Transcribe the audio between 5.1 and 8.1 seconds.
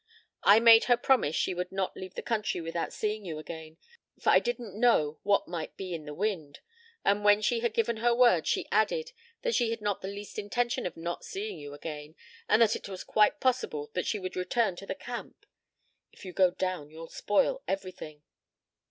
what might be in the wind and when she had given